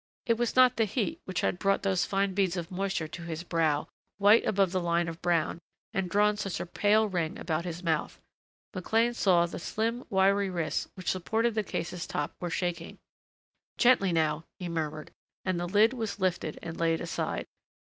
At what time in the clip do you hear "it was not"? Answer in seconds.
0.25-0.77